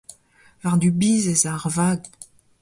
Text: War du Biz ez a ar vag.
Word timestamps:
War 0.63 0.79
du 0.79 0.89
Biz 0.99 1.23
ez 1.33 1.43
a 1.51 1.53
ar 1.55 1.65
vag. 1.75 2.01